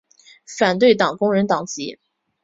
[0.57, 1.99] 反对党工人党籍。